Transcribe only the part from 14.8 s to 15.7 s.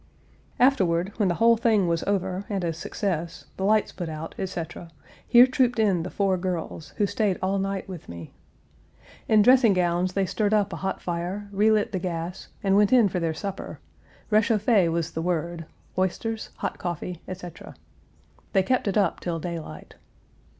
was the word,